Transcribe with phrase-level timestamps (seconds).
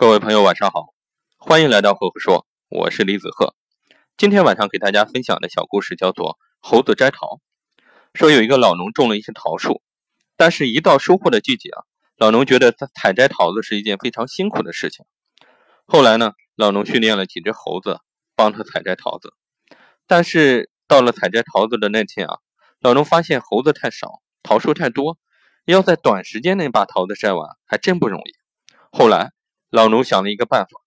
[0.00, 0.94] 各位朋友，晚上好，
[1.38, 3.56] 欢迎来到赫赫说，我是李子赫。
[4.16, 7.26] 今天晚上给大家分享的小故事叫做《猴子摘桃》。
[8.14, 9.82] 说有一个老农种了一些桃树，
[10.36, 11.82] 但是，一到收获的季节啊，
[12.16, 15.04] 老农觉得采摘桃子是一件非常辛苦的事情。
[15.84, 17.98] 后来呢，老农训练了几只猴子
[18.36, 19.34] 帮他采摘桃子，
[20.06, 22.38] 但是到了采摘桃子的那天啊，
[22.78, 25.18] 老农发现猴子太少，桃树太多，
[25.64, 28.32] 要在短时间内把桃子摘完还真不容易。
[28.92, 29.32] 后来。
[29.70, 30.80] 老农想了一个办法，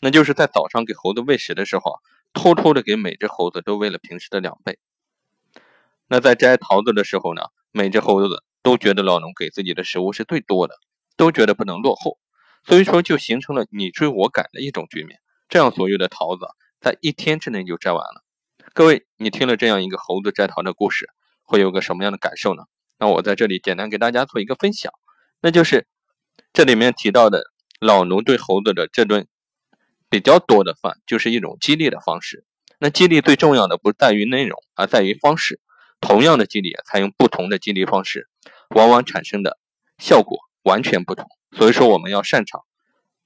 [0.00, 2.00] 那就是在早上给猴子喂食的时候啊，
[2.32, 4.78] 偷偷的给每只猴子都喂了平时的两倍。
[6.08, 10.74] 那在摘桃子的时候呢，每只猴子都觉得老农给自己的食物是最多的，
[11.16, 12.18] 都觉得不能落后，
[12.64, 15.20] 所以说就形成了你追我赶的一种局面。
[15.48, 16.46] 这样所有的桃子
[16.80, 18.24] 在一天之内就摘完了。
[18.72, 21.08] 各位，你听了这样一个猴子摘桃的故事，
[21.44, 22.64] 会有个什么样的感受呢？
[22.98, 24.92] 那我在这里简单给大家做一个分享，
[25.40, 25.86] 那就是
[26.52, 27.53] 这里面提到的。
[27.84, 29.26] 老农对猴子的这顿
[30.08, 32.46] 比较多的饭，就是一种激励的方式。
[32.78, 35.60] 那激励最重要的不在于内容，而在于方式。
[36.00, 38.26] 同样的激励，采用不同的激励方式，
[38.70, 39.58] 往往产生的
[39.98, 41.26] 效果完全不同。
[41.52, 42.62] 所以说，我们要擅长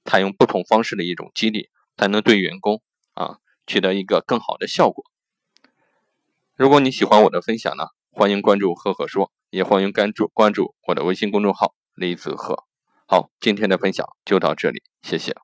[0.03, 2.81] 采用不同方式的一种激励，才能对员工
[3.13, 5.05] 啊取得一个更好的效果。
[6.57, 12.65] 如果你喜欢我的分享呢，欢迎关注“赫赫说”，也欢迎关注关注我的微信公众号“李子赫”。
[13.11, 15.35] 好，今天的分享就到这里，谢谢。